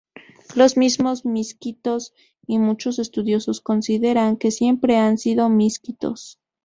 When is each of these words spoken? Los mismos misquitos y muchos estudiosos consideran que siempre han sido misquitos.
Los 0.55 0.77
mismos 0.77 1.25
misquitos 1.25 2.11
y 2.47 2.57
muchos 2.57 2.97
estudiosos 2.97 3.61
consideran 3.61 4.35
que 4.37 4.49
siempre 4.49 4.97
han 4.97 5.19
sido 5.19 5.47
misquitos. 5.47 6.39